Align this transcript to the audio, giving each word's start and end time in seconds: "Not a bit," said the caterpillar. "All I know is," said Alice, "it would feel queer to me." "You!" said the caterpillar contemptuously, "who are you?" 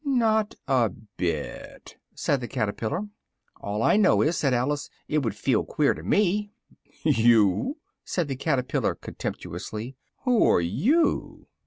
"Not 0.03 0.55
a 0.67 0.89
bit," 0.89 1.97
said 2.15 2.41
the 2.41 2.47
caterpillar. 2.47 3.07
"All 3.57 3.83
I 3.83 3.97
know 3.97 4.23
is," 4.23 4.35
said 4.35 4.51
Alice, 4.51 4.89
"it 5.07 5.19
would 5.19 5.35
feel 5.35 5.63
queer 5.63 5.93
to 5.93 6.01
me." 6.01 6.49
"You!" 7.05 7.77
said 8.03 8.27
the 8.27 8.35
caterpillar 8.35 8.95
contemptuously, 8.95 9.95
"who 10.23 10.43
are 10.49 10.59
you?" 10.59 11.45